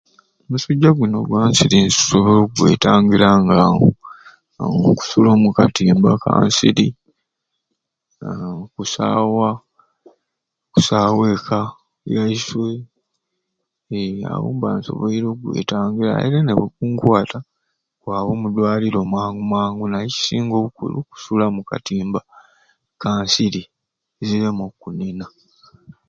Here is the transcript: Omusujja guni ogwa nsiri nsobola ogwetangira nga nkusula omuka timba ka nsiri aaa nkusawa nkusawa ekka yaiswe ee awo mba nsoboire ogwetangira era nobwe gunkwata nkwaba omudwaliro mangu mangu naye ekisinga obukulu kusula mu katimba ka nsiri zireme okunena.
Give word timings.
Omusujja 0.45 0.89
guni 0.97 1.15
ogwa 1.19 1.39
nsiri 1.49 1.77
nsobola 1.85 2.31
ogwetangira 2.43 3.29
nga 3.41 3.57
nkusula 4.71 5.29
omuka 5.37 5.63
timba 5.75 6.11
ka 6.23 6.31
nsiri 6.47 6.87
aaa 8.27 8.53
nkusawa 8.61 9.49
nkusawa 10.67 11.23
ekka 11.35 11.59
yaiswe 12.13 12.69
ee 13.97 14.15
awo 14.31 14.47
mba 14.55 14.69
nsoboire 14.77 15.27
ogwetangira 15.29 16.11
era 16.25 16.37
nobwe 16.43 16.67
gunkwata 16.77 17.37
nkwaba 17.95 18.29
omudwaliro 18.35 18.99
mangu 19.13 19.41
mangu 19.53 19.83
naye 19.87 20.07
ekisinga 20.09 20.53
obukulu 20.57 20.97
kusula 21.11 21.45
mu 21.55 21.61
katimba 21.69 22.19
ka 23.01 23.09
nsiri 23.23 23.61
zireme 24.25 24.63
okunena. 24.69 25.25